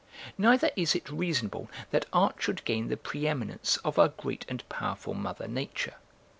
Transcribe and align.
Neither 0.35 0.71
is 0.75 0.95
it 0.95 1.07
reasonable 1.11 1.69
that 1.91 2.07
art 2.11 2.37
should 2.39 2.65
gain 2.65 2.87
the 2.87 2.97
pre 2.97 3.27
eminence 3.27 3.77
of 3.85 3.99
our 3.99 4.07
great 4.07 4.45
and 4.49 4.67
powerful 4.67 5.13
mother 5.13 5.47
nature. 5.47 5.93